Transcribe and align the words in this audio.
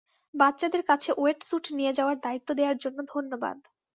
বাচ্চাদের 0.33 0.83
কাছে 0.83 1.09
ওয়েটস্যুট 1.13 1.65
নিয়ে 1.73 1.93
যাওয়ার 1.93 2.17
দায়িত্ব 2.19 2.49
দেয়ার 2.53 2.77
জন্য 2.77 2.99
ধন্যবাদ। 3.13 3.57